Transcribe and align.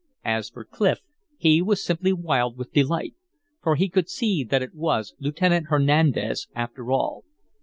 As 0.25 0.49
for 0.49 0.65
Clif, 0.65 1.01
he 1.37 1.61
was 1.61 1.85
simply 1.85 2.11
wild 2.11 2.57
with 2.57 2.73
delight. 2.73 3.13
For 3.61 3.75
he 3.75 3.87
could 3.87 4.09
see 4.09 4.43
that 4.43 4.63
it 4.63 4.73
was 4.73 5.13
Lieutenant 5.19 5.67
Hernandez 5.67 6.47
after 6.55 6.91
all. 6.91 7.23